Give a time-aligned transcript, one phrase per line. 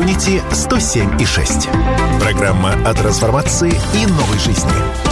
[0.00, 1.68] Unity 107 и 6.
[2.20, 5.09] Программа о трансформации и новой жизни.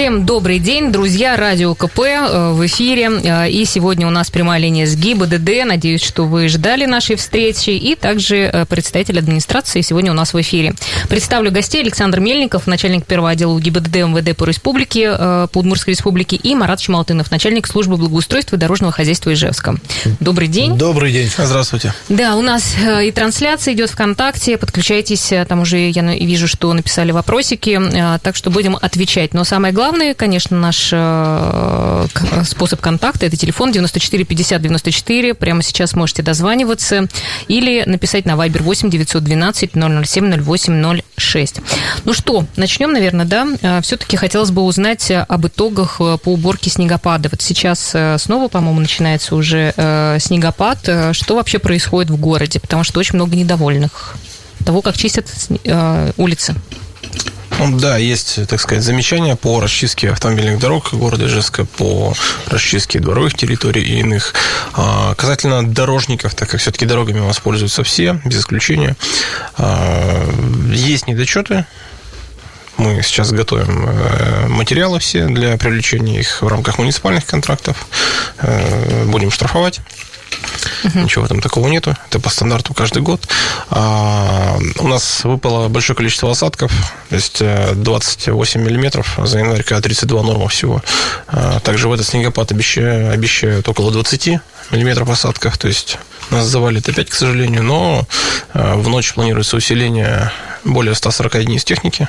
[0.00, 3.10] Всем добрый день, друзья, радио КП э, в эфире.
[3.22, 5.66] Э, и сегодня у нас прямая линия с ГИБДД.
[5.66, 7.68] Надеюсь, что вы ждали нашей встречи.
[7.68, 10.72] И также э, представитель администрации сегодня у нас в эфире.
[11.10, 11.82] Представлю гостей.
[11.82, 16.36] Александр Мельников, начальник первого отдела ГИБДД МВД по республике, по Удмуртской республике.
[16.36, 19.74] И Марат Чмалтынов, начальник службы благоустройства и дорожного хозяйства Ижевска.
[20.18, 20.78] Добрый день.
[20.78, 21.28] Добрый день.
[21.36, 21.92] Здравствуйте.
[22.08, 24.56] Да, у нас и трансляция идет ВКонтакте.
[24.56, 25.30] Подключайтесь.
[25.46, 27.78] Там уже я вижу, что написали вопросики.
[28.22, 29.34] Так что будем отвечать.
[29.34, 32.06] Но самое главное, главный, конечно, наш э,
[32.44, 35.34] способ контакта– это телефон 94 50 94.
[35.34, 37.08] Прямо сейчас можете дозваниваться
[37.48, 41.60] или написать на Viber 8 912 007 08 06.
[42.04, 43.48] Ну что, начнем, наверное, да?
[43.62, 47.28] Э, Все-таки хотелось бы узнать об итогах э, по уборке снегопада.
[47.28, 49.72] Вот сейчас снова, по-моему, начинается уже
[50.20, 50.88] снегопад.
[51.12, 52.60] Что вообще происходит в городе?
[52.60, 54.14] Потому что очень много недовольных
[54.64, 55.26] того, как чистят
[56.16, 56.54] улицы.
[57.60, 62.14] Ну, да, есть, так сказать, замечания по расчистке автомобильных дорог города Ижевска, по
[62.46, 64.32] расчистке дворовых территорий и иных.
[64.72, 68.96] А, касательно дорожников, так как все-таки дорогами воспользуются все, без исключения,
[69.58, 70.26] а,
[70.72, 71.66] есть недочеты,
[72.78, 77.86] мы сейчас готовим э, материалы все для привлечения их в рамках муниципальных контрактов.
[78.38, 79.80] Э, будем штрафовать
[80.84, 80.98] Угу.
[81.00, 81.96] Ничего там такого нету.
[82.08, 83.28] Это по стандарту каждый год.
[83.70, 86.72] А, у нас выпало большое количество осадков,
[87.08, 87.42] то есть
[87.74, 90.82] 28 э, миллиметров за январь, когда 32 норма всего.
[91.28, 95.98] А, также в этот снегопад обещают, обещают около 20 миллиметров осадков, то есть
[96.30, 98.06] нас завалит опять, к сожалению, но
[98.54, 100.30] э, в ночь планируется усиление
[100.64, 102.08] более 140 единиц техники,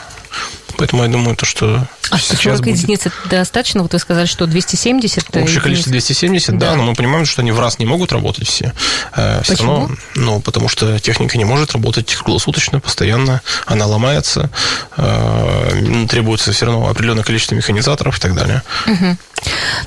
[0.77, 2.77] Поэтому я думаю, то, что а 140 будет...
[2.77, 3.83] единиц это достаточно?
[3.83, 5.61] Вот вы сказали, что 270 Общее единиц.
[5.61, 6.71] количество 270, да.
[6.71, 8.73] да, но мы понимаем, что они в раз не могут работать все.
[9.15, 9.71] Э, все Почему?
[9.71, 14.49] равно, ну, потому что техника не может работать круглосуточно, постоянно, она ломается,
[14.97, 18.63] э, требуется все равно определенное количество механизаторов и так далее.
[18.87, 19.17] Угу.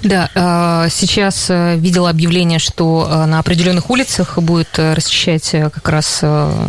[0.03, 6.22] Да, э, сейчас видела объявление, что на определенных улицах будет расчищать как раз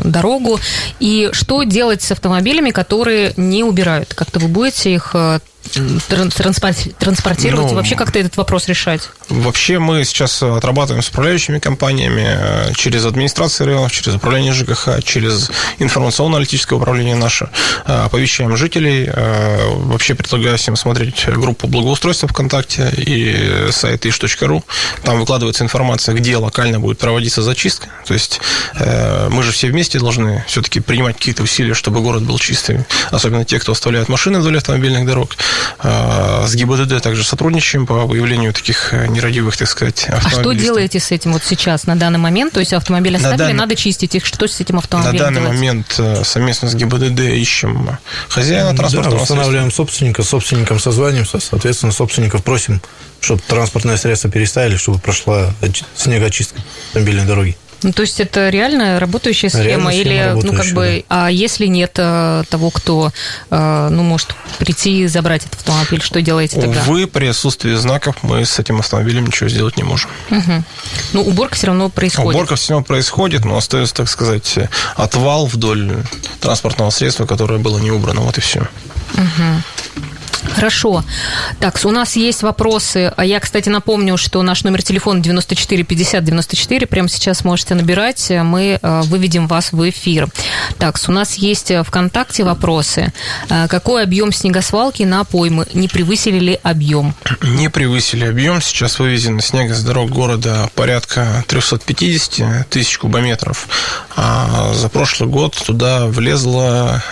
[0.03, 0.59] дорогу.
[0.99, 4.13] И что делать с автомобилями, которые не убирают?
[4.13, 5.39] Как-то вы будете их э,
[5.73, 9.09] транспортировать ну, и вообще как-то этот вопрос решать?
[9.29, 15.51] Вообще мы сейчас отрабатываем с управляющими компаниями э, через администрацию районов, через управление ЖКХ, через
[15.79, 17.49] информационно-аналитическое управление наше.
[17.85, 19.09] Э, оповещаем жителей.
[19.15, 24.63] Вообще предлагаю всем смотреть группу благоустройства ВКонтакте и сайт иш.ру.
[25.03, 27.87] Там выкладывается информация, где локально будет проводиться зачистка.
[28.05, 28.39] То есть
[29.29, 32.85] мы же все вместе должны все-таки принимать какие-то усилия, чтобы город был чистым.
[33.11, 35.35] Особенно те, кто оставляет машины вдоль автомобильных дорог.
[35.79, 40.37] А, с ГИБДД также сотрудничаем по выявлению таких э, нерадивых, так сказать, автомобилей.
[40.37, 42.53] А что делаете с этим вот сейчас, на данный момент?
[42.53, 43.57] То есть автомобиль оставили, на дан...
[43.57, 44.25] надо чистить их.
[44.25, 45.55] Что с этим автомобилем На данный делать?
[45.55, 47.97] момент э, совместно с ГИБДД ищем
[48.29, 49.83] хозяина транспортного да, устанавливаем средства.
[49.83, 52.81] собственника, с собственником созваниваемся, соответственно, собственников просим,
[53.21, 55.53] чтобы транспортное средство переставили, чтобы прошла
[55.95, 57.57] снегоочистка автомобильной дороги.
[57.85, 59.63] Ну, то есть это реально работающая схема?
[59.63, 61.25] Реально или, ну, как бы, да.
[61.25, 63.11] а если нет э, того, кто,
[63.51, 66.81] э, ну, может прийти и забрать этот автомобиль, что делаете тогда?
[66.81, 70.09] Увы, при отсутствии знаков мы с этим автомобилем ничего сделать не можем.
[70.31, 70.63] Угу.
[71.13, 72.33] Ну, уборка все равно происходит.
[72.33, 74.57] Уборка все равно происходит, но остается, так сказать,
[74.95, 75.95] отвал вдоль
[76.41, 78.21] транспортного средства, которое было не убрано.
[78.21, 78.61] Вот и все.
[79.13, 79.61] Угу.
[80.53, 81.03] Хорошо.
[81.59, 83.13] Так, у нас есть вопросы.
[83.15, 86.87] А я, кстати, напомню, что наш номер телефона 94 50 94.
[86.87, 88.29] Прямо сейчас можете набирать.
[88.29, 90.27] Мы э, выведем вас в эфир.
[90.77, 93.11] Так, у нас есть ВКонтакте вопросы.
[93.49, 95.67] Э, какой объем снегосвалки на поймы?
[95.73, 97.13] Не превысили ли объем?
[97.41, 98.61] Не превысили объем.
[98.61, 103.67] Сейчас вывезено снега с дорог города порядка 350 тысяч кубометров.
[104.15, 107.03] А за прошлый год туда влезло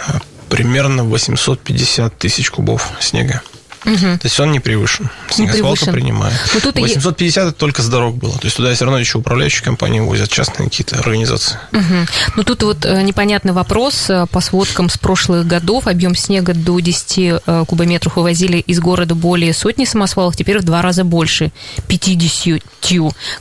[0.54, 3.42] примерно 850 тысяч кубов снега.
[3.86, 3.96] Угу.
[3.96, 5.10] То есть он не превышен.
[5.30, 6.34] Снегосвалка принимает.
[6.54, 7.48] Но тут 850 и...
[7.48, 8.34] это только с дорог было.
[8.34, 11.58] То есть туда все равно еще управляющие компании возят, частные какие-то организации.
[11.72, 12.08] Угу.
[12.38, 14.10] Ну тут вот э, непонятный вопрос.
[14.10, 19.16] Э, по сводкам с прошлых годов объем снега до 10 э, кубометров вывозили из города
[19.16, 21.52] более сотни самосвалов, теперь в два раза больше,
[21.88, 22.64] 50.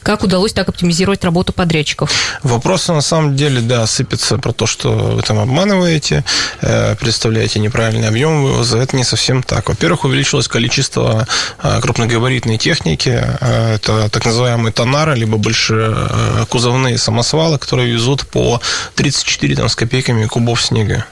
[0.03, 2.11] Как удалось так оптимизировать работу подрядчиков?
[2.43, 6.25] Вопросы на самом деле, да, сыпятся про то, что вы там обманываете,
[7.01, 8.79] представляете неправильный объем вывоза.
[8.79, 9.69] Это не совсем так.
[9.69, 11.27] Во-первых, увеличилось увеличилось количество
[11.83, 13.09] крупногабаритной техники.
[13.41, 15.95] Это так называемые тонары, либо большие
[16.49, 18.61] кузовные самосвалы, которые везут по
[18.95, 21.05] 34 там, с копейками кубов снега.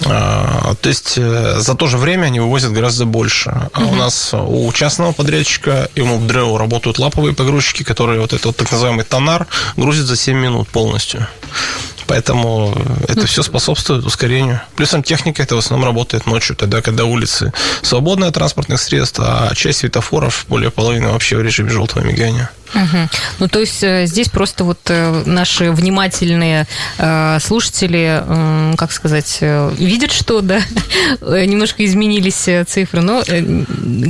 [0.00, 3.50] То есть за то же время они вывозят гораздо больше.
[3.72, 8.56] А у нас у частного подрядчика и у Мобдрео работают лаповые погрузчики, которые вот этот
[8.56, 9.46] так называемый тонар
[9.76, 11.26] грузит за 7 минут полностью.
[12.06, 12.74] Поэтому
[13.08, 14.60] это все способствует ускорению.
[14.76, 19.54] Плюсом техника это в основном работает ночью, тогда, когда улицы свободны от транспортных средств, а
[19.54, 22.50] часть светофоров, более половины вообще в режиме желтого мигания.
[22.74, 23.08] Угу.
[23.38, 26.66] Ну, то есть э, здесь просто вот э, наши внимательные
[26.98, 30.60] э, слушатели, как сказать, видят, что, да,
[31.20, 33.22] немножко изменились цифры, но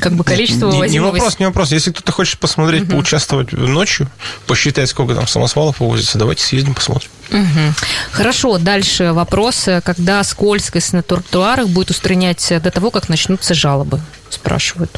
[0.01, 1.73] как бы количество не, не вопрос, не вопрос.
[1.73, 2.93] Если кто-то хочет посмотреть, угу.
[2.93, 4.09] поучаствовать ночью,
[4.47, 7.11] посчитать, сколько там самосвалов вывозится, давайте съездим, посмотрим.
[7.31, 7.75] Угу.
[8.13, 14.01] Хорошо, дальше вопрос, когда скользкость на тротуарах будет устранять до того, как начнутся жалобы?
[14.31, 14.91] Спрашивают.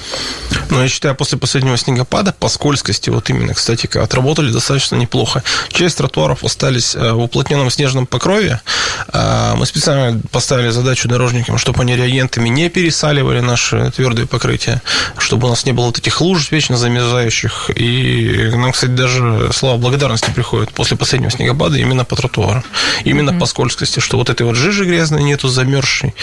[0.70, 5.42] Ну, я считаю, после последнего снегопада по скользкости, вот именно, кстати, отработали достаточно неплохо.
[5.70, 8.60] Часть тротуаров остались э, в уплотненном снежном покрове.
[9.08, 14.82] А, мы специально поставили задачу дорожникам, чтобы они реагентами не пересаливали наши твердые покрытия,
[15.16, 17.70] чтобы у нас не было вот этих луж вечно замерзающих.
[17.74, 22.64] И нам, кстати, даже слова благодарности приходят после последнего снегопада именно по тротуарам.
[23.04, 23.38] Именно mm-hmm.
[23.38, 26.14] по скользкости, что вот этой вот жижи грязной нету, замерзшей.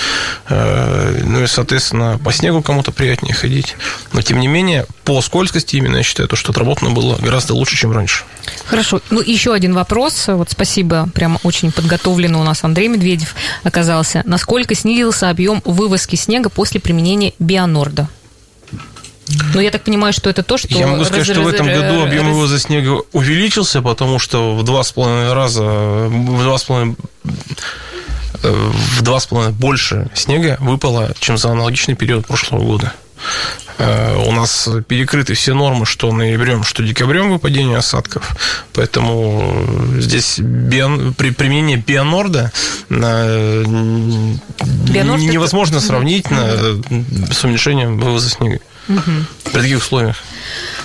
[0.50, 3.76] Э, ну и, соответственно, по снегу кому-то приятнее ходить.
[4.14, 7.78] Но, тем не менее, по скользкости именно я считаю, то, что отработано было гораздо лучше,
[7.78, 8.24] чем раньше.
[8.66, 9.02] Хорошо.
[9.10, 10.26] Ну, еще один вопрос.
[10.28, 14.24] Вот спасибо, прямо очень подготовленный у нас Андрей Медведев оказался.
[14.26, 18.10] Насколько снизился объем вывозки снега после применения Бионорда?
[19.54, 20.68] Ну, я так понимаю, что это то, что...
[20.68, 22.36] Я могу сказать, раз, что в этом году объем раз...
[22.36, 26.96] вывоза снега увеличился, потому что в два с половиной раза, в два с половиной
[28.52, 32.94] в два с половиной больше снега выпало, чем за аналогичный период прошлого года.
[33.78, 38.36] Э, у нас перекрыты все нормы, что ноябрем, что декабрем выпадения осадков.
[38.74, 39.66] Поэтому
[39.98, 42.52] здесь бион, при применении бионорда
[42.90, 45.86] э, Бионорд невозможно это...
[45.86, 48.60] сравнить mm с уменьшением вывоза снега.
[48.88, 49.12] Угу.
[49.52, 50.18] При таких условиях.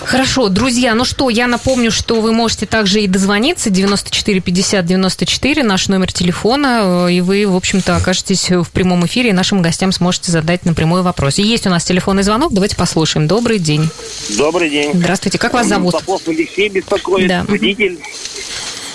[0.05, 5.62] Хорошо, друзья, ну что, я напомню, что вы можете также и дозвониться 94 50 94,
[5.62, 9.93] наш номер телефона, э, и вы, в общем-то, окажетесь в прямом эфире, и нашим гостям
[9.93, 11.38] сможете задать напрямую вопрос.
[11.38, 13.26] И есть у нас телефонный звонок, давайте послушаем.
[13.26, 13.88] Добрый день.
[14.31, 14.93] Добрый день.
[14.94, 15.93] Здравствуйте, как вас зовут?
[15.93, 17.44] Попов Алексей беспокоит, да.
[17.46, 17.99] водитель.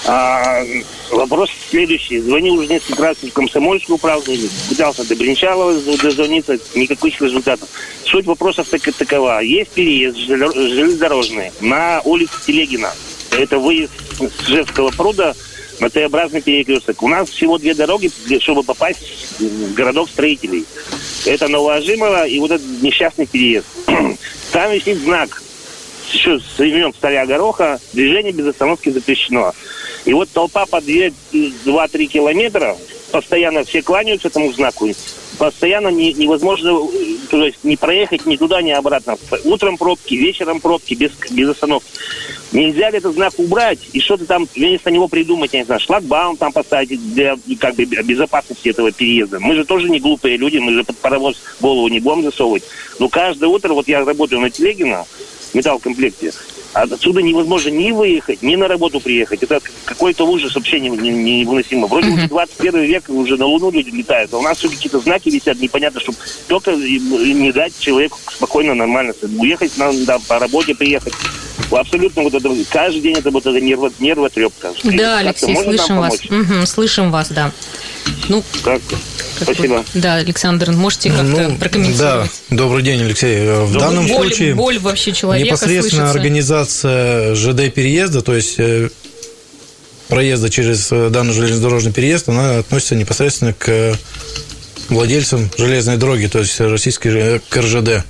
[0.08, 0.64] А,
[1.12, 2.20] вопрос следующий.
[2.20, 4.32] Звонил уже несколько раз в комсомольскую правду,
[4.70, 7.68] пытался до Бринчалова дозвониться, никаких результатов.
[8.04, 9.40] Суть вопросов так, такова.
[9.42, 12.94] Есть переезд железнодорожный на улице Телегина.
[13.32, 15.34] Это выезд с Жевского пруда
[15.80, 17.02] на Т-образный перекресток.
[17.02, 20.66] У нас всего две дороги, чтобы попасть в городок строителей.
[21.26, 23.66] Это Новоожимово и вот этот несчастный переезд.
[24.52, 25.42] Там висит знак
[26.12, 29.54] еще с времен царя Гороха, движение без остановки запрещено.
[30.06, 32.78] И вот толпа по 2-3 километра,
[33.12, 34.88] постоянно все кланяются этому знаку,
[35.38, 36.80] постоянно не, невозможно
[37.30, 39.18] то есть не проехать ни туда, ни обратно.
[39.44, 41.90] Утром пробки, вечером пробки, без, без остановки.
[42.52, 46.38] Нельзя ли этот знак убрать и что-то там вместо него придумать, я не знаю, шлагбаум
[46.38, 49.40] там поставить для как бы, безопасности этого переезда.
[49.40, 52.64] Мы же тоже не глупые люди, мы же под паровоз голову не будем засовывать.
[53.00, 55.06] Но каждое утро, вот я работаю на Телегина,
[55.52, 56.32] в металлкомплекте,
[56.76, 59.42] Отсюда невозможно ни выехать, ни на работу приехать.
[59.44, 61.88] Это какой-то ужас вообще невыносимо.
[61.88, 65.30] Вроде уже 21 век, уже на Луну люди летают, а у нас все какие-то знаки
[65.30, 66.18] висят, непонятно, чтобы
[66.48, 71.14] только не дать человеку спокойно, нормально уехать, надо да, по работе приехать.
[71.72, 74.74] Абсолютно вот это, каждый день это вот это нерво, нервотрепка.
[74.84, 76.20] Да, Алексей, слышим вас.
[76.30, 77.52] Угу, слышим вас, да.
[78.30, 78.82] Ну, как?
[79.42, 79.84] Спасибо.
[79.94, 82.32] Да, Александр, можете как-то ну, прокомментировать?
[82.50, 83.42] Да, добрый день, Алексей.
[83.42, 86.20] В добрый данном боль, случае боль вообще человека непосредственно слышится.
[86.20, 88.90] организация ЖД-переезда, то есть э,
[90.08, 93.98] проезда через э, данный железнодорожный переезд, она относится непосредственно к
[94.90, 98.06] владельцам железной дороги, то есть российской к РЖД.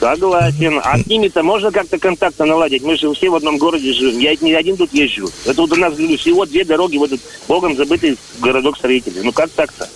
[0.00, 0.80] Согласен.
[0.82, 2.82] А с ними-то можно как-то контакты наладить?
[2.82, 4.18] Мы же все в одном городе живем.
[4.18, 5.28] Я не один тут езжу.
[5.44, 9.20] Это вот у нас всего две дороги в этот богом забытый городок строителей.
[9.22, 9.88] Ну как так-то?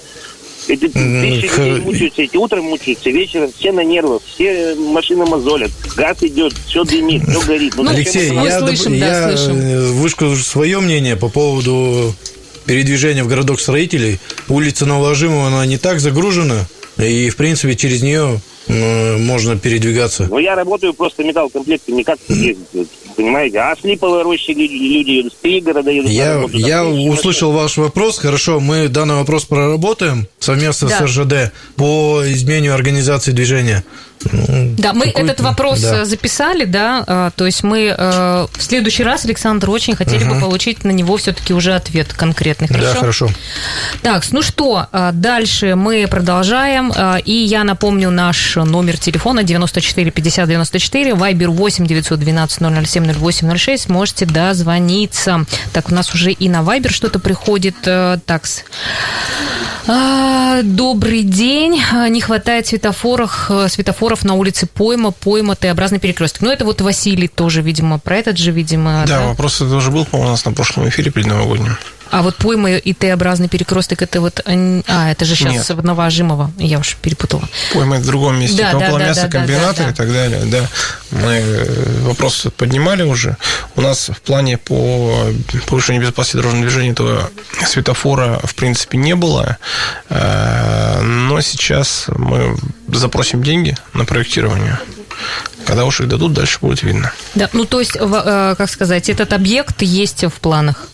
[0.66, 6.16] Эти тысячи людей мучаются, эти утром мучаются, вечером все на нервах, все машины мозолят, газ
[6.22, 7.74] идет, все дымит, все горит.
[7.76, 9.60] Ну, Алексей, я, слышим, я да, слышим.
[9.92, 12.14] выскажу свое мнение по поводу
[12.64, 14.18] передвижения в городок строителей.
[14.48, 20.26] Улица Новоложимова, она не так загружена, и, в принципе, через нее ну, можно передвигаться.
[20.28, 23.58] Ну, я работаю просто металлкомплектами, как ездить, понимаете?
[23.58, 26.10] А с Липовой рощи люди, люди едут, с пригорода едут.
[26.10, 30.98] Я, работу, я услышал ваш вопрос, хорошо, мы данный вопрос проработаем совместно да.
[30.98, 33.84] с РЖД по изменению организации движения.
[34.32, 36.04] Ну, да, мы этот вопрос да.
[36.04, 40.34] записали, да, то есть мы в следующий раз, Александр, очень хотели угу.
[40.34, 42.68] бы получить на него все-таки уже ответ конкретный.
[42.68, 42.92] Хорошо?
[42.92, 43.30] Да, хорошо.
[44.02, 46.92] Так, ну что, дальше мы продолжаем,
[47.24, 53.88] и я напомню наш номер телефона 94 50 94, Вайбер 8 912 007 08 06,
[53.88, 55.44] можете дозвониться.
[55.72, 57.74] Так, у нас уже и на Вайбер что-то приходит.
[57.82, 58.44] Так,
[59.86, 61.80] добрый день.
[62.08, 66.42] Не хватает светофоров, светофоров на улице Пойма, Пойма, Т-образный перекресток.
[66.42, 69.04] Ну, это вот Василий тоже, видимо, про этот же, видимо.
[69.06, 69.26] Да, да?
[69.26, 71.76] вопрос это уже был, по-моему, у нас на прошлом эфире предновогоднем.
[72.10, 74.40] А вот пойма и Т-образный перекресток, это вот...
[74.44, 75.84] А, это же сейчас Нет.
[75.84, 76.52] Новоожимово.
[76.58, 77.48] Я уж перепутала.
[77.72, 78.62] Пойма в другом месте.
[78.62, 79.90] Да, около да, мясокомбината да, да, да.
[79.90, 80.40] и так далее.
[80.46, 80.68] Да.
[81.10, 83.36] Мы э, вопрос поднимали уже.
[83.76, 85.26] У нас в плане по
[85.66, 87.30] повышению безопасности дорожного движения то
[87.66, 89.58] светофора, в принципе, не было.
[90.08, 92.56] Э, но сейчас мы
[92.88, 94.78] запросим деньги на проектирование.
[95.66, 97.12] Когда уж их дадут, дальше будет видно.
[97.34, 100.88] Да, ну то есть, э, как сказать, этот объект есть в планах?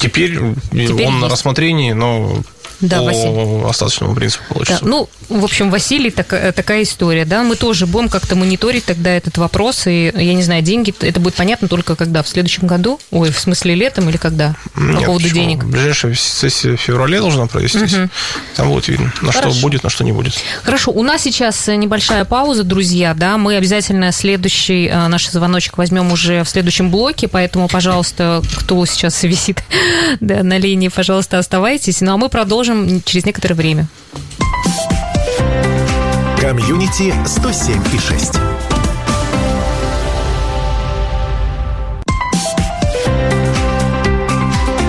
[0.00, 1.20] Теперь, теперь он есть.
[1.20, 2.42] на рассмотрении, но
[2.80, 3.68] да, по Василий.
[3.68, 4.84] остаточному принципу получится.
[4.84, 8.84] Да, ну, в общем, Василий, так, э, такая история, да, мы тоже будем как-то мониторить
[8.84, 12.66] тогда этот вопрос, и, я не знаю, деньги, это будет понятно только когда, в следующем
[12.66, 13.00] году?
[13.10, 14.54] Ой, в смысле летом или когда?
[14.76, 15.40] Нет, по поводу почему?
[15.40, 15.64] денег?
[15.64, 18.08] Ближайшая сессия в феврале должна провестись, угу.
[18.54, 19.50] там будет видно, на Хорошо.
[19.50, 20.34] что будет, на что не будет.
[20.62, 26.12] Хорошо, у нас сейчас небольшая пауза, друзья, да, мы обязательно следующий э, наш звоночек возьмем
[26.12, 29.62] уже в следующем блоке, поэтому, пожалуйста, кто сейчас висит
[30.20, 32.65] да, на линии, пожалуйста, оставайтесь, ну а мы продолжим
[33.04, 33.86] через некоторое время.
[36.40, 38.32] Community 107 и 6.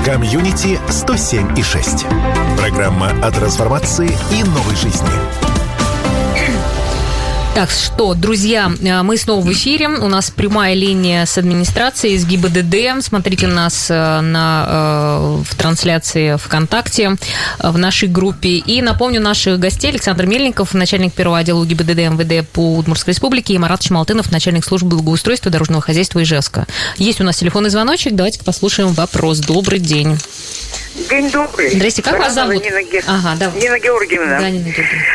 [0.05, 2.05] Community 107 и 6.
[2.57, 5.46] Программа о трансформации и новой жизни.
[7.57, 9.87] Так что, друзья, э, мы снова в эфире.
[9.89, 13.03] У нас прямая линия с администрацией из ГИБДД.
[13.03, 17.15] Смотрите нас э, на, э, в трансляции ВКонтакте
[17.57, 18.57] в нашей группе.
[18.57, 19.89] И напомню наших гостей.
[19.89, 24.89] Александр Мельников, начальник первого отдела ГИБДД МВД по Удмуртской республике, и Марат Шмалтынов, начальник службы
[24.95, 26.67] благоустройства дорожного хозяйства Ижевска.
[26.97, 28.13] Есть у нас телефонный звоночек.
[28.13, 29.39] Давайте послушаем вопрос.
[29.39, 30.15] Добрый день.
[30.97, 31.69] День добрый.
[31.69, 32.63] Здрасте, как вас зовут?
[32.63, 33.03] Нина, Ге...
[33.05, 33.51] ага, да.
[33.55, 34.39] Нина Георгиевна.
[34.39, 35.05] Да, Нина Георгиевна.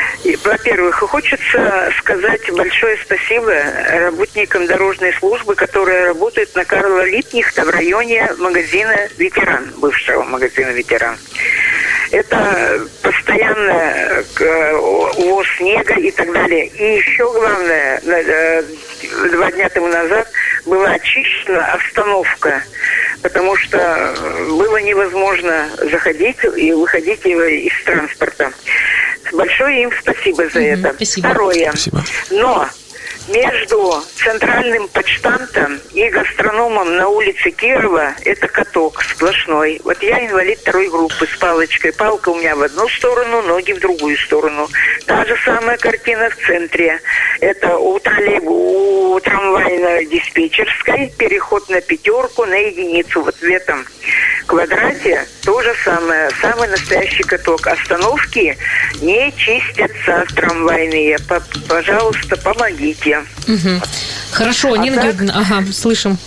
[0.45, 3.53] Во-первых, хочется сказать большое спасибо
[3.91, 11.17] работникам дорожной службы, которые работают на Карла Липнихта в районе магазина «Ветеран», бывшего магазина «Ветеран».
[12.13, 14.73] Это постоянно э,
[15.17, 16.67] увоз снега и так далее.
[16.67, 18.63] И еще главное, э,
[19.33, 20.29] два дня тому назад
[20.67, 22.63] была очищена остановка,
[23.23, 24.15] потому что
[24.51, 28.53] было невозможно заходить и выходить из транспорта.
[29.33, 30.93] Большое им спасибо за это.
[30.95, 31.29] Спасибо.
[31.29, 31.71] Второе.
[31.71, 32.05] Спасибо.
[32.31, 32.69] Но
[33.29, 39.81] между центральным почтамтом и гастрономом на улице Кирова это каток сплошной.
[39.85, 41.93] Вот я инвалид второй группы с палочкой.
[41.93, 44.69] Палка у меня в одну сторону, ноги в другую сторону.
[45.07, 47.01] Та же самая картина в центре.
[47.41, 48.43] Это у, троллейб...
[48.45, 53.23] у трамвайной диспетчерской переход на пятерку, на единицу.
[53.23, 53.87] Вот в этом
[54.47, 56.31] квадрате то же самое.
[56.41, 57.67] Самый настоящий каток.
[57.67, 58.57] Остановки
[59.01, 61.19] не чистятся трамвайные.
[61.69, 63.21] Пожалуйста, помогите.
[63.49, 63.83] Угу.
[64.33, 65.05] Хорошо, а Нина так...
[65.17, 66.19] Георгиевна, ага, слышим.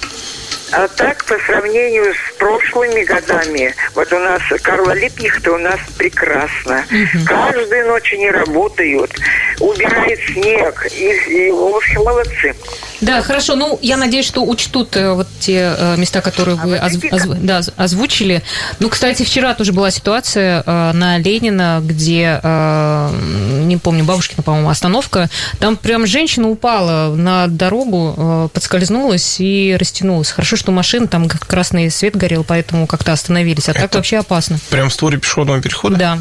[0.77, 6.84] А так, по сравнению с прошлыми годами, вот у нас Карла Липних-то у нас прекрасно.
[6.91, 7.25] Угу.
[7.25, 9.15] Каждую ночь они работают,
[9.62, 12.53] убирают снег, и, и в общем, молодцы.
[13.01, 13.55] Да, хорошо.
[13.55, 17.03] Ну, я надеюсь, что учтут э, вот те э, места, которые вы а озв...
[17.12, 17.29] Озв...
[17.41, 18.41] да, озвучили.
[18.79, 22.39] Ну, кстати, вчера тоже была ситуация э, на Ленина, где,
[23.65, 25.29] не помню, бабушкина, по-моему, остановка.
[25.60, 30.32] Там прям женщина упала на дорогу, подскользнулась и растянулась.
[30.32, 33.67] Хорошо, что машина, там красный свет горел, поэтому как-то остановились.
[33.69, 34.60] А Это так вообще опасно.
[34.69, 35.95] Прям в створе пешеходного перехода?
[35.98, 36.19] Да.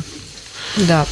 [0.77, 1.07] Да.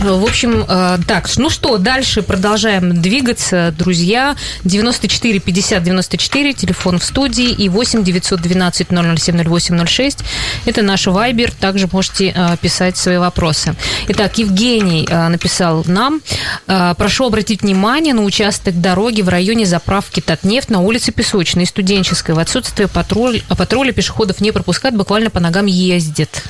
[0.00, 4.36] В общем, э, так, ну что, дальше продолжаем двигаться, друзья.
[4.64, 10.18] 94 50 94, телефон в студии, и 8 912 007 08 06.
[10.66, 13.74] Это наш вайбер, также можете э, писать свои вопросы.
[14.08, 16.20] Итак, Евгений э, написал нам,
[16.96, 22.34] прошу обратить внимание на участок дороги в районе заправки Татнефть на улице Песочной, студенческой.
[22.34, 26.42] В отсутствие патруль, патруля пешеходов не пропускают, буквально по ногам ездит.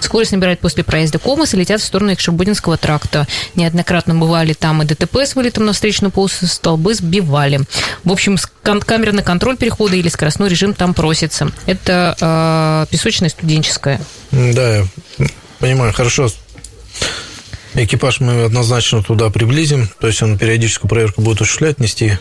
[0.00, 3.26] Скорость набирает после проезда Комас и летят в сторону Екшербудинского Курского тракта.
[3.54, 7.60] Неоднократно бывали там и ДТП с вылетом на встречную полосу, столбы сбивали.
[8.04, 11.50] В общем, камерный контроль перехода или скоростной режим там просится.
[11.66, 14.00] Это э, песочная студенческая.
[14.30, 14.86] Да, я
[15.58, 16.28] понимаю, хорошо.
[17.74, 22.18] Экипаж мы однозначно туда приблизим, то есть он периодическую проверку будет осуществлять, нести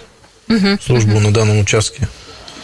[0.49, 1.19] угу, службу угу.
[1.19, 2.07] на данном участке.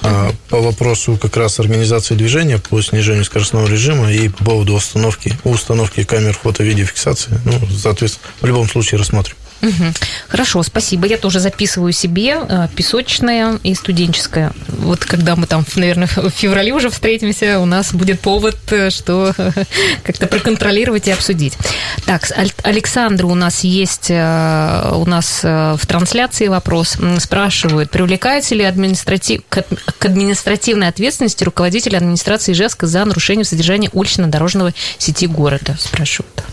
[0.01, 5.37] А по вопросу как раз организации движения по снижению скоростного режима и по поводу установки,
[5.43, 9.35] установки камер фото-видеофиксации, ну, соответственно, в любом случае рассмотрим.
[9.61, 9.93] Угу.
[10.29, 11.05] Хорошо, спасибо.
[11.07, 14.53] Я тоже записываю себе э, песочная и студенческая.
[14.67, 19.33] Вот когда мы там, наверное, в феврале уже встретимся, у нас будет повод, э, что
[20.03, 21.57] как-то проконтролировать и обсудить.
[22.05, 22.31] Так,
[22.63, 26.97] Александр у нас есть э, у нас в трансляции вопрос.
[27.19, 29.41] Спрашивают, привлекается ли административ...
[29.49, 35.75] к административной ответственности руководитель администрации Ижевска за нарушение содержания улично-дорожного сети города?
[35.79, 36.43] Спрашивают.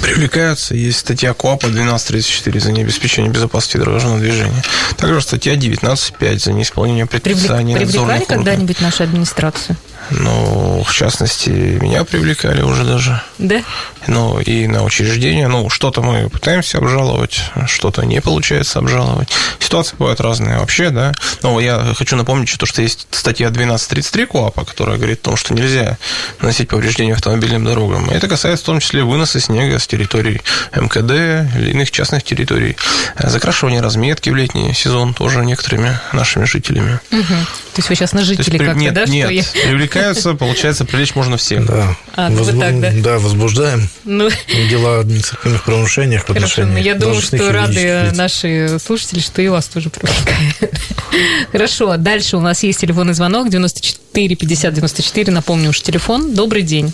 [0.00, 0.74] Привлекаются.
[0.74, 4.62] Есть статья КОАПа 1234 за необеспечение безопасности дорожного движения.
[4.96, 9.76] Также статья 19.5 за неисполнение предписаний Привлекали когда-нибудь нашу администрацию?
[10.10, 13.20] Ну, в частности, меня привлекали уже даже.
[13.38, 13.62] Да?
[14.06, 15.48] Ну, и на учреждения.
[15.48, 19.28] Ну, что-то мы пытаемся обжаловать, что-то не получается обжаловать.
[19.58, 21.12] Ситуации бывают разные вообще, да.
[21.42, 25.54] Но я хочу напомнить, что, что есть статья 1233 КОАПа, которая говорит о том, что
[25.54, 25.98] нельзя
[26.40, 28.10] наносить повреждения автомобильным дорогам.
[28.10, 30.40] И это касается в том числе выноса снега с территорий
[30.74, 31.10] МКД
[31.58, 32.76] или иных частных территорий.
[33.18, 37.00] Закрашивание разметки в летний сезон тоже некоторыми нашими жителями.
[37.10, 37.34] Угу.
[37.76, 39.04] То есть вы сейчас на жителей как-то, нет, да?
[39.04, 39.54] Нет, нет.
[39.96, 41.66] Привлекаются, получается, привлечь можно всех.
[41.66, 42.60] Да, а, ну Возбу...
[42.60, 42.92] так, да?
[42.94, 44.28] да, возбуждаем ну...
[44.68, 48.16] дела о административных правонарушениях в ну, я думаю, что рады лиц.
[48.16, 50.74] наши слушатели, что и вас тоже привлекают.
[51.52, 56.34] Хорошо, дальше у нас есть телефонный звонок 94 50 94, напомню уж телефон.
[56.34, 56.92] Добрый день.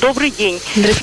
[0.00, 0.58] Добрый день.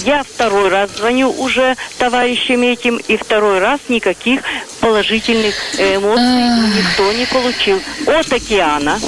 [0.06, 4.42] Я второй раз звоню уже товарищам этим, и второй раз никаких
[4.80, 6.68] положительных эмоций а.
[6.76, 7.80] никто не получил.
[8.08, 9.00] От океана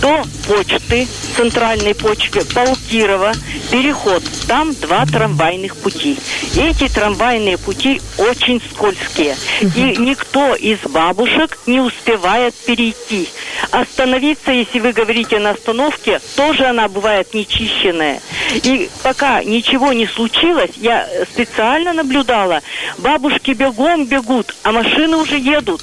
[0.00, 3.32] до почты, центральной почты, Паукирова,
[3.70, 4.22] переход.
[4.46, 6.18] Там два трамвайных пути.
[6.56, 9.36] Эти трамвайные пути очень скользкие.
[9.60, 13.28] И никто из бабушек не успевает перейти.
[13.70, 18.20] Остановиться, если вы говорите на остановке, тоже она бывает нечищенная.
[18.54, 22.60] И пока ничего не случилось, я специально наблюдала,
[22.98, 25.82] бабушки бегом бегут, а машины уже едут.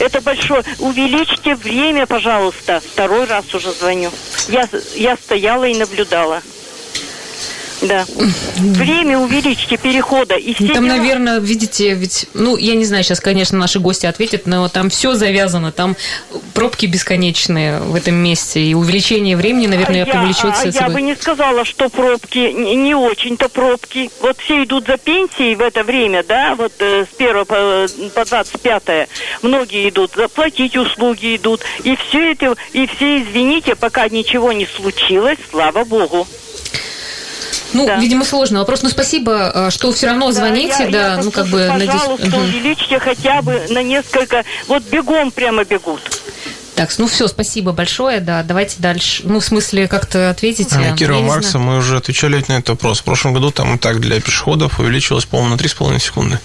[0.00, 0.64] Это большое.
[0.80, 2.80] Увеличьте время, пожалуйста.
[2.80, 4.10] Второй раз уже звоню.
[4.48, 6.42] Я, я стояла и наблюдала.
[7.82, 8.04] Да.
[8.56, 10.36] Время увеличьте перехода.
[10.36, 10.96] И все там, дела...
[10.96, 15.14] наверное, видите, ведь, ну, я не знаю, сейчас, конечно, наши гости ответят, но там все
[15.14, 15.96] завязано, там
[16.54, 20.54] пробки бесконечные в этом месте, и увеличение времени, наверное, а повлечет...
[20.64, 24.10] Я, а я бы не сказала, что пробки, не, не очень-то пробки.
[24.20, 28.24] Вот все идут за пенсией в это время, да, вот э, с 1 по, по
[28.24, 29.08] 25
[29.42, 35.38] многие идут, заплатить услуги идут, и все это, и все, извините, пока ничего не случилось,
[35.50, 36.26] слава богу.
[37.74, 37.96] Ну, да.
[37.96, 38.82] видимо, сложный вопрос.
[38.82, 41.68] Но спасибо, э, что все равно звоните, да, я, я ну как бы.
[41.68, 42.48] Пожалуйста, надеюсь...
[42.48, 44.44] увеличьте хотя бы на несколько.
[44.68, 46.00] Вот бегом прямо бегут.
[46.74, 50.74] Так, ну все, спасибо большое, да, давайте дальше, ну, в смысле, как-то ответите.
[50.74, 53.00] А, Кира Маркса, мы уже отвечали на этот вопрос.
[53.00, 56.40] В прошлом году там и так для пешеходов увеличилось, по-моему, на 3,5 секунды.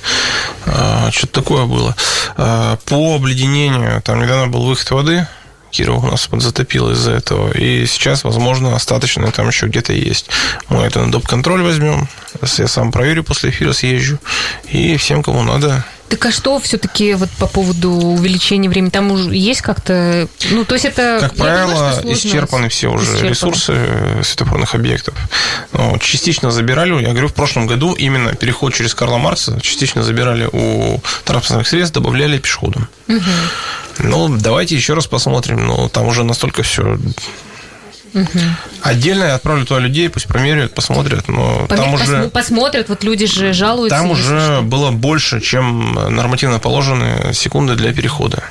[0.68, 1.96] А, что-то такое было.
[2.38, 5.28] А, по обледенению, там недавно был выход воды,
[5.72, 7.52] Киров у нас подзатопил из-за этого.
[7.52, 10.30] И сейчас, возможно, остаточное там еще где-то есть.
[10.70, 11.28] Мы это на доп.
[11.28, 12.08] контроль возьмем.
[12.58, 14.20] Я сам проверю после эфира, съезжу.
[14.70, 18.90] И всем, кому надо, так а что все-таки вот по поводу увеличения времени?
[18.90, 20.28] Там уже есть как-то...
[20.50, 21.20] Ну, то есть это...
[21.22, 23.30] Как правило, думаю, исчерпаны все уже исчерпаны.
[23.30, 23.88] ресурсы
[24.24, 25.14] светофорных объектов.
[25.72, 30.02] Но ну, частично забирали, я говорю, в прошлом году именно переход через Карла Маркса частично
[30.04, 32.90] забирали у транспортных средств, добавляли пешеходам.
[33.08, 33.22] Угу.
[34.00, 35.68] Ну, давайте еще раз посмотрим.
[35.68, 36.98] Но там уже настолько все
[38.14, 38.40] Угу.
[38.84, 41.84] Отдельно я отправлю туда людей, пусть промеряют, посмотрят, но Помер...
[41.84, 42.30] там уже...
[42.30, 43.98] Посмотрят, вот люди же жалуются.
[43.98, 44.62] Там уже что.
[44.64, 48.44] было больше, чем нормативно положенные секунды для перехода.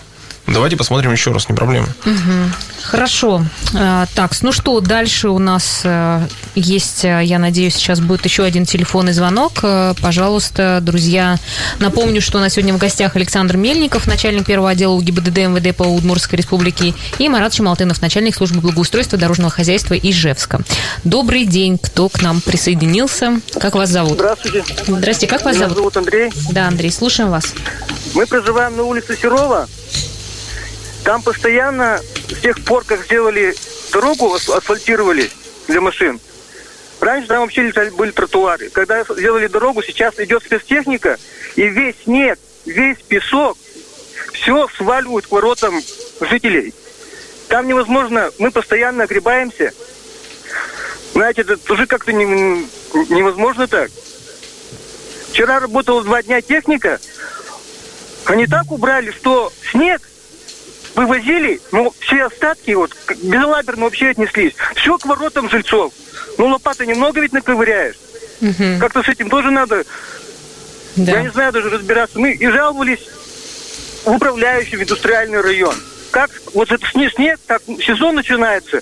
[0.52, 1.86] Давайте посмотрим еще раз, не проблема.
[2.06, 2.82] Угу.
[2.82, 3.44] Хорошо.
[3.74, 8.44] А, так, ну что, дальше у нас э, есть, э, я надеюсь, сейчас будет еще
[8.44, 9.58] один телефонный звонок.
[9.62, 11.36] Э, пожалуйста, друзья,
[11.80, 15.82] напомню, что у нас сегодня в гостях Александр Мельников, начальник первого отдела УГИБДД МВД по
[15.82, 20.60] Удмуртской республике, и Марат Шамалтынов, начальник службы благоустройства дорожного хозяйства Ижевска.
[21.04, 23.40] Добрый день, кто к нам присоединился?
[23.60, 24.14] Как вас зовут?
[24.14, 24.64] Здравствуйте.
[24.86, 25.76] Здравствуйте, как вас Меня зовут?
[25.76, 26.32] зовут Андрей.
[26.52, 27.52] Да, Андрей, слушаем вас.
[28.14, 29.68] Мы проживаем на улице Серова.
[31.08, 33.54] Там постоянно с тех пор, как сделали
[33.90, 35.30] дорогу, асфальтировали
[35.66, 36.20] для машин,
[37.00, 38.68] Раньше там вообще были тротуары.
[38.68, 41.16] Когда сделали дорогу, сейчас идет спецтехника,
[41.56, 43.56] и весь снег, весь песок,
[44.34, 45.82] все сваливают к воротам
[46.20, 46.74] жителей.
[47.48, 49.72] Там невозможно, мы постоянно огребаемся.
[51.14, 52.26] Знаете, это уже как-то не,
[53.08, 53.90] невозможно так.
[55.30, 57.00] Вчера работала два дня техника.
[58.26, 60.02] Они так убрали, что снег
[60.94, 64.54] вывозили, ну, все остатки, вот, безалаберно вообще отнеслись.
[64.74, 65.92] Все к воротам жильцов.
[66.36, 67.96] Ну, лопата немного ведь наковыряешь.
[68.40, 68.80] Угу.
[68.80, 69.84] Как-то с этим тоже надо,
[70.96, 71.12] да.
[71.12, 72.18] я не знаю, даже разбираться.
[72.18, 73.00] Мы и жаловались
[74.04, 75.74] в управляющий в индустриальный район.
[76.10, 78.80] Как вот это снег, снег, так сезон начинается.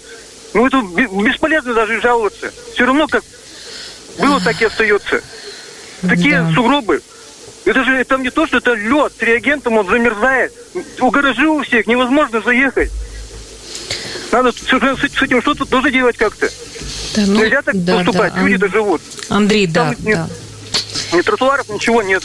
[0.54, 2.52] Ну, это бесполезно даже жаловаться.
[2.74, 3.24] Все равно как
[4.18, 5.22] было, так и остается.
[6.02, 6.52] Такие да.
[6.54, 7.02] сугробы.
[7.66, 10.52] Это же там не то, что это лед с реагентом, он замерзает.
[11.00, 12.92] У гаражи у всех невозможно заехать.
[14.30, 16.48] Надо с, с этим что-то тоже делать как-то.
[17.16, 18.40] Да, ну, Нельзя так да, поступать, да.
[18.40, 19.02] люди-то живут.
[19.28, 20.18] Андрей, там да, нет,
[21.10, 21.16] да.
[21.16, 22.22] Ни тротуаров, ничего нет.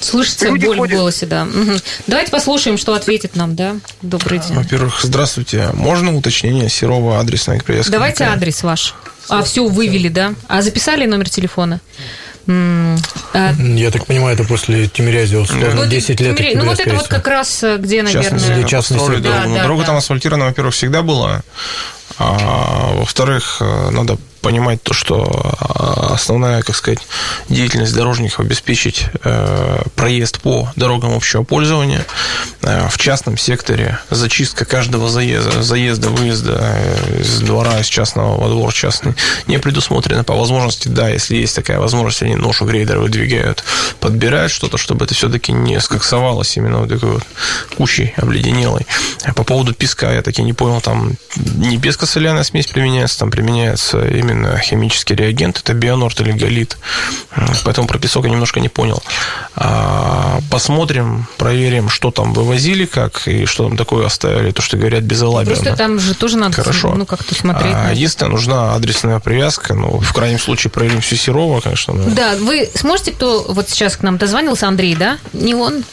[0.00, 0.94] Слышится Люди боль ходят.
[0.94, 1.44] в голосе, да.
[1.44, 1.72] Угу.
[2.06, 3.76] Давайте послушаем, что ответит нам, да.
[4.02, 4.54] Добрый день.
[4.54, 5.68] Во-первых, здравствуйте.
[5.74, 7.92] Можно уточнение Серова адресная привязка?
[7.92, 8.94] Давайте адрес ваш.
[9.28, 10.34] А, все, вывели, да?
[10.48, 11.80] А записали номер телефона?
[13.32, 13.52] А...
[13.58, 16.36] Я так понимаю, это после Тимирязева, условно, ну, 10 лет.
[16.36, 16.58] Тимиря...
[16.60, 18.38] Ну, вот это вот как раз, э, где, наверное...
[19.20, 19.86] Да, да, Дорога да.
[19.88, 21.42] там асфальтирована, во-первых, всегда была.
[22.18, 25.26] А, во-вторых, э, надо понимать то, что
[25.60, 27.00] а, основная, как сказать,
[27.48, 32.04] деятельность дорожников обеспечить э, проезд по дорогам общего пользования.
[32.62, 36.76] Э, в частном секторе зачистка каждого заезда, заезда, выезда
[37.18, 39.14] из двора, из частного во двор частный
[39.46, 40.24] не предусмотрена.
[40.24, 43.64] По возможности, да, если есть такая возможность, они ношу грейдер выдвигают,
[44.00, 47.24] подбирают что-то, чтобы это все-таки не скоксовалось именно вот такой вот
[47.76, 48.86] кучей обледенелой.
[49.36, 54.29] По поводу песка, я таки не понял, там не песко-соляная смесь применяется, там применяется именно
[54.30, 56.76] именно химический реагент, это бионорт или галит.
[57.64, 59.02] Поэтому про песок я немножко не понял.
[59.56, 65.02] А, посмотрим, проверим, что там вывозили, как и что там такое оставили, то, что говорят
[65.02, 65.62] безалаберно.
[65.62, 66.94] Просто там же тоже надо Хорошо.
[66.94, 67.74] ну, как-то смотреть.
[67.74, 71.94] А, единственное, нужна адресная привязка, ну, в крайнем случае, проверим всю Серова, конечно.
[71.94, 72.10] Но...
[72.10, 75.18] Да, вы сможете, кто вот сейчас к нам дозвонился, Андрей, да?
[75.32, 75.84] Не он?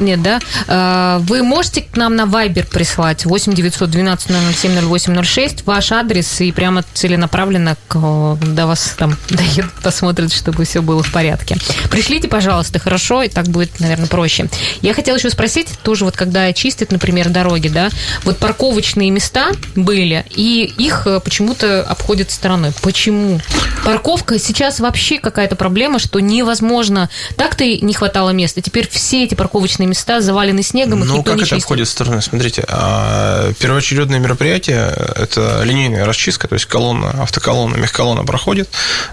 [0.00, 0.40] Нет, да?
[0.66, 6.50] А, вы можете к нам на Viber прислать 8 912 007 0806 ваш адрес и
[6.52, 11.56] прямо целенаправленно к, до вас там доедут, посмотрят, чтобы все было в порядке.
[11.90, 14.48] Пришлите, пожалуйста, хорошо, и так будет, наверное, проще.
[14.80, 17.90] Я хотела еще спросить, тоже вот когда чистят, например, дороги, да,
[18.24, 22.72] вот парковочные места были, и их э, почему-то обходят стороной.
[22.82, 23.40] Почему?
[23.84, 27.10] Парковка сейчас вообще какая-то проблема, что невозможно.
[27.36, 28.62] Так-то и не хватало места.
[28.62, 32.22] Теперь все эти парковочные места завалены снегом, ну, как это обходит стороны?
[32.22, 38.68] Смотрите, а, первоочередное мероприятие– это линейная расчистка, то есть колонна, автоколонна, мехколонна проходит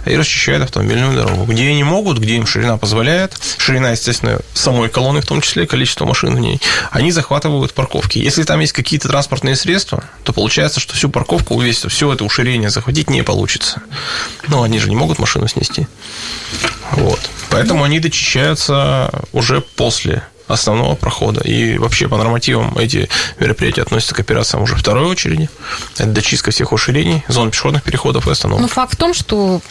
[0.06, 1.46] и расчищает автомобильную дорогу.
[1.52, 6.06] Где они могут, где им ширина позволяет, ширина, естественно, самой колонны, в том числе количество
[6.06, 6.62] машин в ней,
[6.92, 8.20] они захватывают парковки.
[8.20, 12.70] Если там есть какие-то транспортные средства, то получается, что всю парковку увесить, все это уширение
[12.70, 13.82] захватить не получится.
[14.48, 15.88] Но они же не могут машину снести.
[16.92, 17.20] Вот.
[17.50, 21.42] Поэтому они дочищаются уже после основного прохода.
[21.42, 25.50] И вообще по нормативам эти мероприятия относятся к операциям уже второй очереди.
[25.96, 28.62] Это дочистка всех уширений, зон пешеходных переходов и остановок.
[28.62, 29.62] Ну, факт в том, что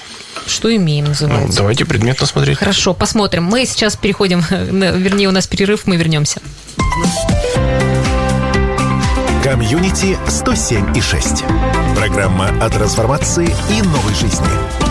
[0.47, 1.49] что имеем, называется.
[1.49, 2.59] Ну, давайте предметно смотреть.
[2.59, 3.45] Хорошо, посмотрим.
[3.45, 6.41] Мы сейчас переходим, вернее, у нас перерыв, мы вернемся.
[9.43, 11.45] Комьюнити 107 и 6.
[11.95, 14.86] Программа о трансформации и новой жизни.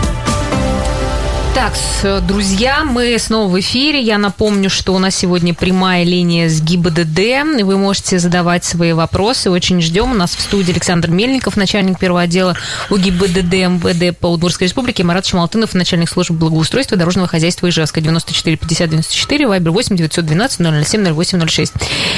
[1.56, 1.74] Так,
[2.28, 4.02] друзья, мы снова в эфире.
[4.02, 7.64] Я напомню, что у нас сегодня прямая линия с ГИБДД.
[7.64, 9.50] Вы можете задавать свои вопросы.
[9.50, 10.12] Очень ждем.
[10.12, 12.58] У нас в студии Александр Мельников, начальник первого отдела
[12.90, 18.02] УГИБДД МВД по Удмуртской республике, Марат Чемалтынов, начальник службы благоустройства дорожного хозяйства Ижевска.
[18.02, 21.74] 94 50 94, Вайбер 8 912 007 08 06.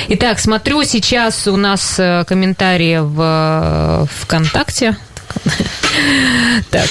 [0.08, 4.98] Итак, смотрю сейчас у нас э, комментарии в э, ВКонтакте.
[6.72, 6.90] Так,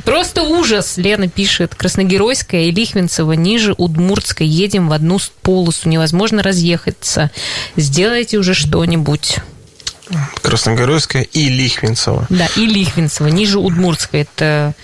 [0.04, 1.74] просто ужас, Лена пишет.
[1.74, 4.46] Красногеройская и Лихвинцева ниже Удмуртской.
[4.46, 5.88] Едем в одну полосу.
[5.88, 7.30] Невозможно разъехаться.
[7.76, 9.38] Сделайте уже что-нибудь.
[10.42, 12.26] Красногоройская и Лихвинцева.
[12.28, 13.28] Да, и Лихвинцева.
[13.28, 14.20] Ниже Удмуртской.
[14.22, 14.74] Это...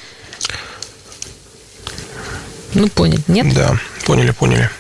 [2.74, 3.54] Ну, поняли, нет?
[3.54, 4.70] Да, поняли, поняли.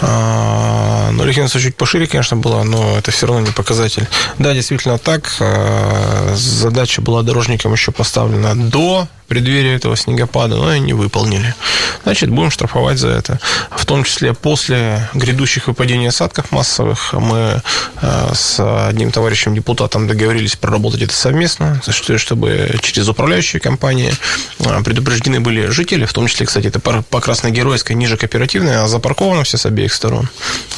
[0.00, 4.06] А, но Лихвинцева чуть пошире, конечно, была, но это все равно не показатель.
[4.38, 5.30] Да, действительно так.
[5.40, 11.54] А, задача была дорожникам еще поставлена до преддверии этого снегопада, но они не выполнили.
[12.02, 13.38] Значит, будем штрафовать за это.
[13.70, 17.62] В том числе после грядущих выпадений осадков массовых мы
[18.00, 21.80] э, с одним товарищем депутатом договорились проработать это совместно,
[22.16, 24.12] чтобы через управляющие компании
[24.60, 28.86] э, предупреждены были жители, в том числе, кстати, это по Красной Геройской, ниже кооперативной, а
[28.86, 30.28] запарковано все с обеих сторон,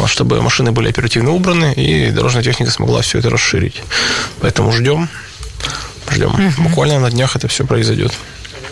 [0.06, 3.82] чтобы машины были оперативно убраны и дорожная техника смогла все это расширить.
[4.40, 5.08] Поэтому ждем,
[6.10, 6.34] ждем.
[6.34, 6.62] Угу.
[6.62, 8.12] Буквально на днях это все произойдет.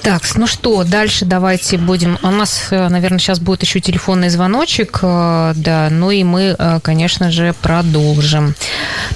[0.02, 2.18] Так, ну что, дальше давайте будем...
[2.22, 6.80] У нас, э, наверное, сейчас будет еще телефонный звоночек, э, да, ну и мы, э,
[6.82, 8.54] конечно же, продолжим.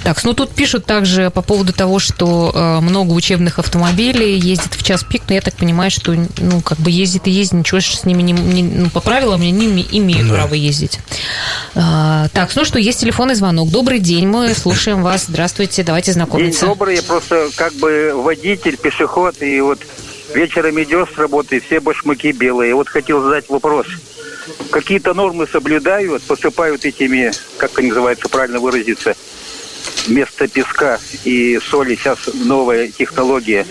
[0.03, 5.03] Так, ну тут пишут также по поводу того, что много учебных автомобилей ездит в час
[5.03, 8.21] пик, но я так понимаю, что, ну, как бы ездит и ездит, ничего с ними
[8.21, 10.35] не, не ну, по правилам они не имеют да.
[10.35, 10.99] права ездить.
[11.73, 13.69] Так, ну что, есть телефонный звонок.
[13.69, 15.25] Добрый день, мы слушаем вас.
[15.27, 16.61] Здравствуйте, давайте знакомиться.
[16.61, 19.79] День добрый, я просто как бы водитель, пешеход, и вот
[20.33, 22.73] Вечером идешь с работы, все башмаки белые.
[22.75, 23.87] Вот хотел задать вопрос.
[24.71, 29.15] Какие-то нормы соблюдают, посыпают этими, как они называются, правильно выразиться,
[30.07, 31.95] вместо песка и соли.
[31.95, 33.65] Сейчас новая технология.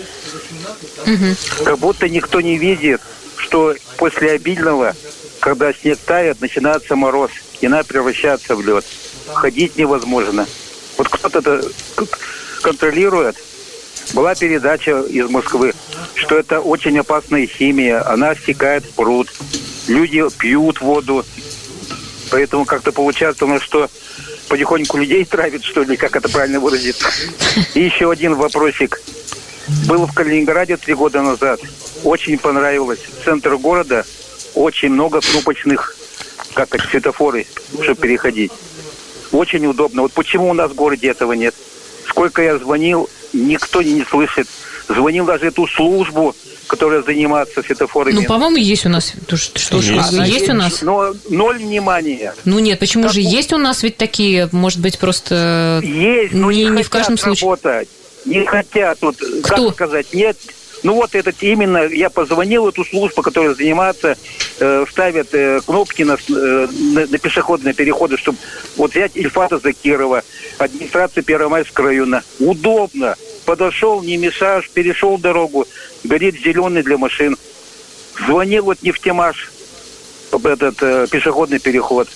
[1.05, 1.65] Угу.
[1.65, 3.01] Как будто никто не видит,
[3.35, 4.95] что после обильного,
[5.39, 8.85] когда снег тает, начинается мороз, и надо превращаться в лед.
[9.33, 10.47] Ходить невозможно.
[10.97, 11.69] Вот кто-то это
[12.61, 13.35] контролирует,
[14.13, 15.73] была передача из Москвы,
[16.15, 19.31] что это очень опасная химия, она стекает в пруд,
[19.87, 21.25] люди пьют воду,
[22.29, 23.89] поэтому как-то получается у нас, что
[24.49, 27.07] потихоньку людей травит, что ли, как это правильно выразиться.
[27.73, 29.01] И еще один вопросик.
[29.87, 31.59] Был в Калининграде три года назад.
[32.03, 32.99] Очень понравилось.
[33.23, 34.05] Центр города
[34.55, 35.95] очень много кнопочных,
[36.53, 37.47] как это, светофоры,
[37.81, 38.51] чтобы переходить.
[39.31, 40.03] Очень удобно.
[40.03, 41.55] Вот почему у нас в городе этого нет?
[42.07, 44.47] Сколько я звонил, никто не слышит.
[44.87, 46.35] Звонил даже эту службу,
[46.67, 48.15] которая занимается светофорами.
[48.15, 49.13] Ну, по-моему, есть у нас.
[49.27, 50.81] Что, что есть, есть, есть у нас?
[50.81, 52.33] Но ноль внимания.
[52.45, 56.51] Ну нет, почему как же есть у нас ведь такие, может быть, просто есть, но
[56.51, 57.49] не, не, не в каждом случае.
[57.49, 57.89] Работать.
[58.25, 59.65] Не хотят, вот, Кто?
[59.65, 60.37] как сказать, нет,
[60.83, 64.17] ну вот этот именно, я позвонил эту службу, которая занимается,
[64.59, 68.37] э, ставят э, кнопки на, э, на, на пешеходные переходы, чтобы
[68.75, 70.23] вот взять Ильфата Закирова,
[70.57, 72.23] администрация Первомайского района.
[72.39, 73.15] Удобно.
[73.45, 75.67] Подошел, не мешаешь, перешел дорогу,
[76.03, 77.37] горит зеленый для машин.
[78.25, 79.51] Звонил вот нефтемаш,
[80.45, 82.07] этот э, пешеходный переход.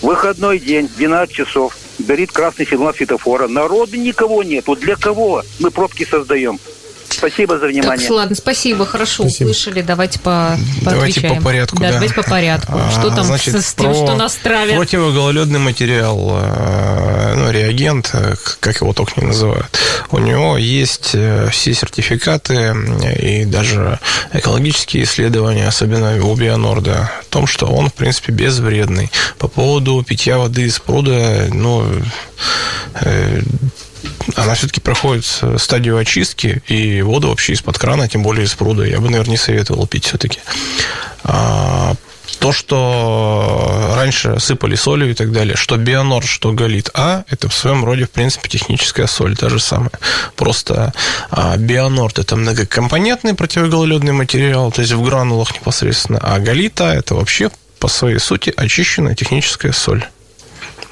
[0.00, 1.76] Выходной день, 12 часов.
[1.98, 3.46] Горит красный сигнал светофора.
[3.46, 4.66] Народу никого нет.
[4.66, 6.58] Вот для кого мы пробки создаем?
[7.22, 8.08] Спасибо за внимание.
[8.08, 9.50] Так, ладно, спасибо, хорошо спасибо.
[9.50, 9.80] услышали.
[9.80, 11.76] Давайте по Давайте по порядку.
[11.76, 11.92] Да, да.
[11.92, 12.72] давайте по порядку.
[12.74, 14.76] А, что там Значит, с тем, что нас травят?
[14.76, 19.68] Противогололедный материал, э, ну, реагент, э, как его только не называют.
[20.10, 22.74] У него есть э, все сертификаты
[23.20, 24.00] и даже
[24.32, 29.12] экологические исследования, особенно у Бионорда, о том, что он, в принципе, безвредный.
[29.38, 31.86] По поводу питья воды из пруда, ну,
[34.36, 35.24] она все-таки проходит
[35.58, 39.36] стадию очистки, и воду вообще из-под крана, тем более из пруда, я бы, наверное, не
[39.36, 40.40] советовал пить все-таки.
[41.24, 41.94] А,
[42.38, 47.54] то, что раньше сыпали солью и так далее, что бионор, что галит А, это в
[47.54, 49.92] своем роде, в принципе, техническая соль, та же самая.
[50.36, 50.92] Просто
[51.30, 57.14] а, бионорд– это многокомпонентный противогололедный материал, то есть в гранулах непосредственно, а галит А– это
[57.14, 60.04] вообще по своей сути очищенная техническая соль.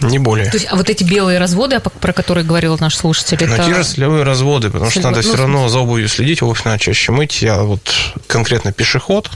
[0.00, 0.50] Не более.
[0.50, 3.66] То есть, а вот эти белые разводы, про которые говорил наш слушатель, Но это...
[3.66, 6.78] те же солевые разводы, потому что надо ну, все равно за обувью следить, обувь надо
[6.78, 7.42] чаще мыть.
[7.42, 7.92] Я вот
[8.26, 9.30] конкретно пешеход,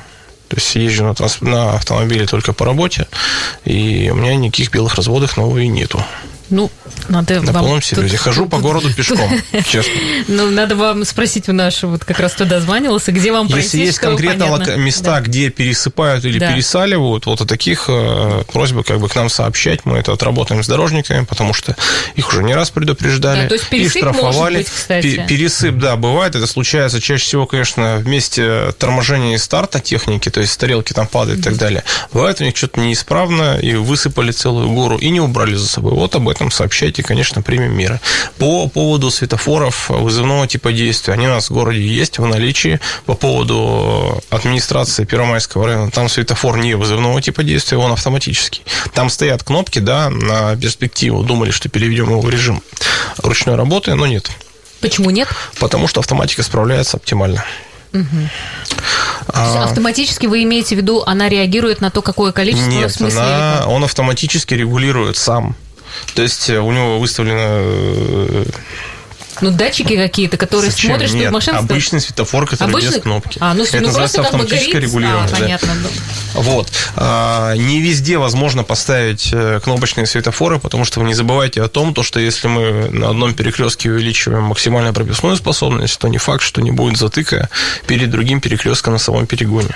[0.49, 3.07] то есть езжу на, на автомобиле только по работе,
[3.65, 6.03] и у меня никаких белых разводов и нету.
[6.51, 6.71] Ну,
[7.09, 7.65] надо На вам...
[7.65, 8.17] полном серьезе.
[8.17, 9.31] Тут, Хожу по городу пешком,
[9.67, 9.93] честно.
[10.29, 13.99] Ну, надо вам спросить у нашего, вот как раз туда званивался, где вам Если есть
[13.99, 14.45] конкретно
[14.77, 19.85] места, где пересыпают или пересаливают, вот о таких э, просьбы как бы к нам сообщать.
[19.85, 21.77] Мы это отработаем с дорожниками, потому что
[22.15, 23.51] их уже не раз предупреждали.
[23.71, 24.67] И штрафовали.
[24.89, 26.35] Пересып, да, бывает.
[26.35, 31.41] Это случается чаще всего, конечно, вместе торможения и старта техники, то есть тарелки там падают
[31.41, 31.85] и так далее.
[32.13, 35.93] Бывает у них что-то неисправно, и высыпали целую гору, и не убрали за собой.
[35.93, 38.01] Вот об этом сообщайте, конечно, примем меры.
[38.39, 42.81] По поводу светофоров вызывного типа действия, они у нас в городе есть в наличии.
[43.07, 48.63] По поводу администрации Первомайского района, там светофор не вызывного типа действия, он автоматический.
[48.93, 51.23] Там стоят кнопки, да, на перспективу.
[51.23, 52.63] Думали, что переведем его в режим
[53.19, 54.31] ручной работы, но нет.
[54.81, 55.29] Почему нет?
[55.59, 57.45] Потому что автоматика справляется оптимально.
[57.95, 58.29] Угу.
[59.29, 62.69] А, автоматически вы имеете в виду, она реагирует на то, какое количество?
[62.69, 65.57] Нет, в смысле, она, он автоматически регулирует сам.
[66.15, 68.45] То есть э, у него выставлено э,
[69.45, 70.91] ну, датчики какие-то, которые Зачем?
[70.91, 71.59] смотрят, Нет, что машина...
[71.59, 72.97] обычный светофор, который обычный?
[72.97, 73.39] без кнопки.
[73.41, 75.29] А, ну, Это ну, называется автоматическое регулирование.
[75.33, 75.75] А, понятно.
[75.83, 76.41] Да.
[76.41, 76.73] Вот.
[76.97, 81.95] А, не везде возможно поставить э, кнопочные светофоры, потому что вы не забывайте о том,
[81.95, 86.61] то, что если мы на одном перекрестке увеличиваем максимально пропускную способность, то не факт, что
[86.61, 87.49] не будет затыка
[87.87, 89.75] перед другим перекрестком на самом перегоне.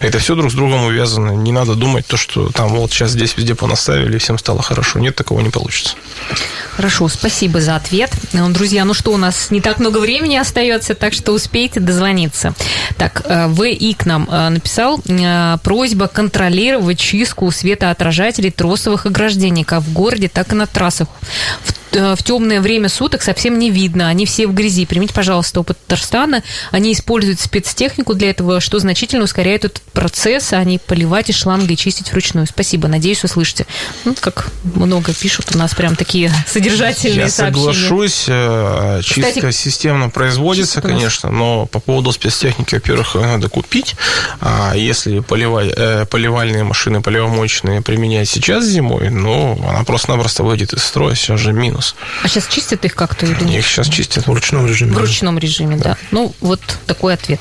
[0.00, 1.32] Это все друг с другом увязано.
[1.32, 4.98] Не надо думать то, что там вот сейчас здесь везде понаставили, и всем стало хорошо.
[4.98, 5.94] Нет, такого не получится.
[6.76, 8.10] Хорошо, спасибо за ответ.
[8.32, 12.52] Друзья, ну что, что, у нас не так много времени остается, так что успейте дозвониться.
[12.98, 15.00] Так, ВИ к нам написал
[15.62, 21.08] просьба контролировать чистку светоотражателей тросовых ограждений как в городе, так и на трассах.
[21.64, 24.08] В Э, в темное время суток совсем не видно.
[24.08, 24.86] Они все в грязи.
[24.86, 26.42] Примите, пожалуйста, опыт Татарстана.
[26.70, 31.72] Они используют спецтехнику для этого, что значительно ускоряет этот процесс, а не поливать из шланга
[31.72, 32.46] и чистить вручную.
[32.46, 32.88] Спасибо.
[32.88, 33.66] Надеюсь, услышите.
[34.04, 37.72] Ну, как много пишут, у нас прям такие содержательные Я сообщения.
[37.72, 38.24] соглашусь.
[38.28, 43.94] Э, чистка Кстати, системно производится, конечно, но по поводу спецтехники, во-первых, надо купить.
[44.40, 50.82] А если поливать, э, поливальные машины, поливомоечные применять сейчас зимой, ну, она просто-напросто выйдет из
[50.82, 51.94] строя, сейчас же минус нас.
[52.22, 53.60] А сейчас чистят их как-то или нет?
[53.60, 54.92] Их сейчас чистят в ручном режиме.
[54.92, 55.90] В ручном режиме, да.
[55.90, 55.96] да.
[56.10, 57.40] Ну, вот такой ответ.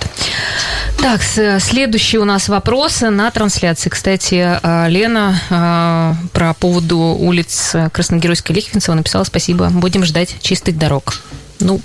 [1.01, 1.21] Так,
[1.61, 3.89] следующий у нас вопрос на трансляции.
[3.89, 9.69] Кстати, а, Лена а, про поводу улиц Красногеройской Лихвинцева написала спасибо.
[9.69, 11.15] Будем ждать чистых дорог.
[11.59, 11.81] Ну,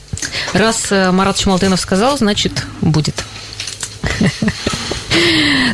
[0.52, 3.24] раз э, Марат Чмалтынов сказал, значит, будет.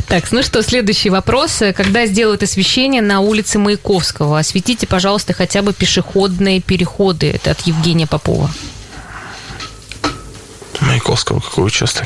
[0.07, 1.61] Так, ну что, следующий вопрос.
[1.75, 4.39] Когда сделают освещение на улице Маяковского?
[4.39, 7.29] Осветите, пожалуйста, хотя бы пешеходные переходы.
[7.29, 8.49] Это от Евгения Попова.
[10.81, 12.05] Маяковского какой участок?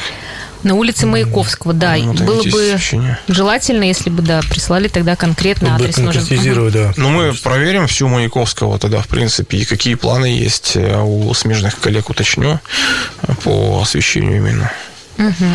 [0.63, 1.95] На улице Маяковского, да.
[1.97, 3.19] Ну, Было бы освещение.
[3.27, 5.97] желательно, если бы, да, прислали тогда конкретно адрес.
[5.97, 6.71] Нужен.
[6.71, 6.93] Да.
[6.95, 11.77] Ну, мы проверим всю Маяковского тогда, в принципе, и какие планы есть э, у смежных
[11.79, 12.61] коллег, уточню
[13.43, 14.71] по освещению именно.
[15.17, 15.45] Угу.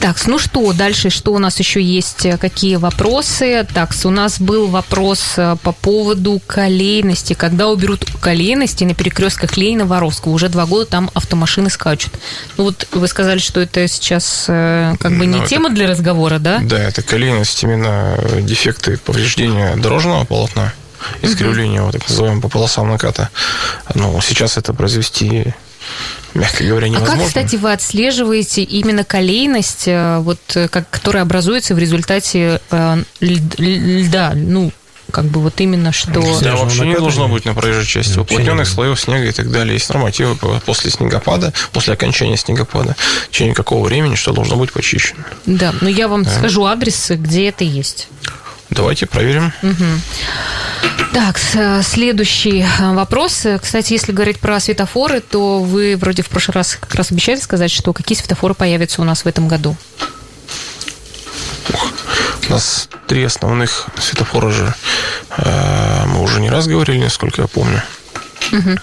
[0.00, 3.66] Так, ну что, дальше, что у нас еще есть, какие вопросы?
[3.72, 7.32] Так, у нас был вопрос э, по поводу колейности.
[7.32, 10.32] Когда уберут колейности на перекрестках Ленина Воровского?
[10.32, 12.12] Уже два года там автомашины скачут.
[12.56, 15.88] Ну вот вы сказали, что это сейчас э, как бы не ну, тема это, для
[15.88, 16.58] разговора, да?
[16.62, 20.72] Да, это колейность, именно дефекты повреждения дорожного полотна
[21.22, 21.86] искривление, угу.
[21.86, 23.30] вот так называемое по полосам наката.
[23.94, 25.54] Ну, сейчас это произвести
[26.34, 27.14] мягко говоря, невозможно.
[27.14, 32.60] А как, кстати, вы отслеживаете именно колейность, э, вот, э, как, которая образуется в результате
[32.70, 34.72] э, льда, ну,
[35.10, 36.20] как бы вот именно что...
[36.40, 39.74] Да, вообще не должно быть на проезжей части уплотненных слоев снега и так далее.
[39.74, 45.20] Есть нормативы после снегопада, после окончания снегопада, в течение какого времени что должно быть почищено.
[45.46, 46.30] Да, но я вам да.
[46.30, 48.08] скажу адрес, где это есть.
[48.70, 49.52] Давайте проверим.
[49.62, 49.84] Угу.
[51.12, 51.38] Так,
[51.82, 53.46] следующий э, вопрос.
[53.62, 57.70] Кстати, если говорить про светофоры, то вы вроде в прошлый раз как раз обещали сказать,
[57.70, 59.76] что какие светофоры появятся у нас в этом году.
[62.48, 64.74] У нас три основных светофора же.
[65.38, 67.82] Э, мы уже не раз говорили, насколько я помню.
[68.52, 68.78] Угу.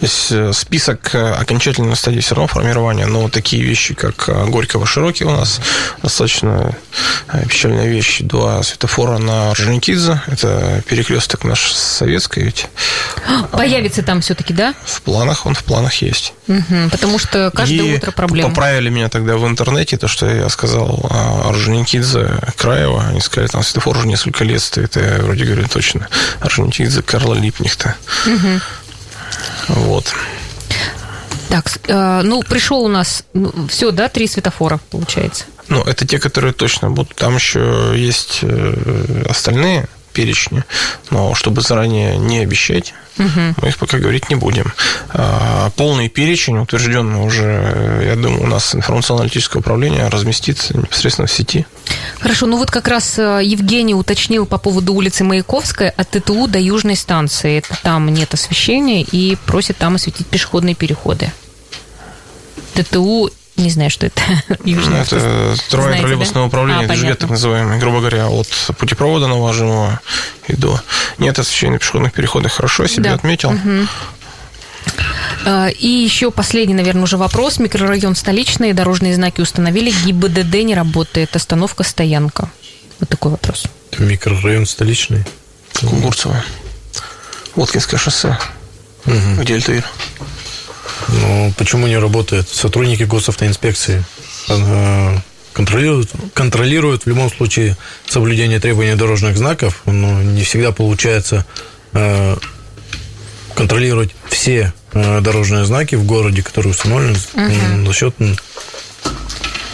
[0.00, 4.86] Здесь э, список э, окончательной стадии все равно формирования, но такие вещи, как э, Горького
[4.86, 5.60] Широкий у нас
[6.02, 6.74] достаточно
[7.48, 8.18] печальная вещь.
[8.20, 10.20] Два светофора на Орджоникидзе.
[10.26, 12.66] Это перекресток наш советский ведь.
[13.52, 14.74] Появится там все-таки, да?
[14.84, 16.32] В планах, он в планах есть.
[16.46, 18.50] Угу, потому что каждое И утро проблема.
[18.50, 21.10] поправили меня тогда в интернете, то, что я сказал
[21.44, 23.04] Орджоникидзе, Краева.
[23.08, 24.96] Они сказали, там светофор уже несколько лет стоит.
[24.96, 26.08] Я вроде говорю, точно.
[26.40, 27.96] Орджоникидзе, Карла Липнихта.
[28.26, 28.60] Угу.
[29.68, 30.12] Вот.
[31.48, 35.44] Так, э, ну, пришел у нас ну, все, да, три светофора, получается?
[35.68, 37.14] Ну, это те, которые точно будут.
[37.14, 40.64] Там еще есть э, остальные перечни,
[41.10, 43.54] но чтобы заранее не обещать, угу.
[43.62, 44.72] мы их пока говорить не будем.
[45.10, 51.66] А, полный перечень, утвержденный уже, я думаю, у нас информационно-аналитическое управление разместится непосредственно в сети.
[52.18, 56.58] Хорошо, ну вот как раз э, Евгений уточнил по поводу улицы Маяковская от ТТУ до
[56.58, 57.62] Южной станции.
[57.84, 61.30] Там нет освещения и просит там осветить пешеходные переходы.
[62.74, 64.22] ТТУ не знаю, что это.
[64.64, 66.46] Южная это трое троллейбусное да?
[66.46, 70.00] управление, а, движет, так называемый, грубо говоря, от путепровода наваженного
[70.46, 70.80] и до.
[71.18, 72.52] Нет освещения на пешеходных переходах.
[72.52, 73.14] Хорошо себе да.
[73.14, 73.50] отметил.
[73.50, 73.88] Угу.
[75.78, 77.58] И еще последний, наверное, уже вопрос.
[77.58, 82.50] Микрорайон столичный, дорожные знаки установили, ГИБДД не работает, остановка, стоянка.
[83.00, 83.66] Вот такой вопрос.
[83.98, 85.24] Микрорайон столичный?
[85.80, 86.42] Кунгурцево.
[87.54, 88.38] Воткинское шоссе.
[89.06, 89.42] Угу.
[89.42, 89.84] Где Альтаир?
[91.08, 92.48] Ну, почему не работает?
[92.48, 94.04] Сотрудники госавтоинспекции
[94.48, 95.16] э,
[95.52, 101.46] контролируют, контролируют в любом случае соблюдение требований дорожных знаков, но не всегда получается
[101.92, 102.36] э,
[103.54, 107.86] контролировать все э, дорожные знаки в городе, которые установлены угу.
[107.86, 108.14] за счет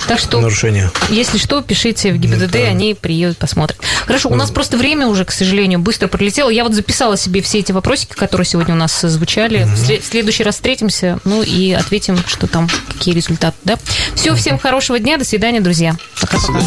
[0.07, 0.91] так что, нарушения.
[1.09, 2.59] если что, пишите в ГИБДД, да.
[2.61, 3.79] они приедут, посмотрят.
[4.07, 6.51] Хорошо, у нас просто время уже, к сожалению, быстро пролетело.
[6.51, 9.65] Я вот записала себе все эти вопросики, которые сегодня у нас звучали.
[9.65, 10.01] Угу.
[10.01, 13.79] В следующий раз встретимся, ну и ответим, что там, какие результаты, да?
[14.15, 14.39] Все, угу.
[14.39, 15.97] всем хорошего дня, до свидания, друзья.
[16.21, 16.61] Пока-пока.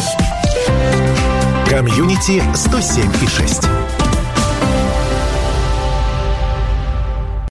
[1.68, 3.97] Комьюнити 107 и 6.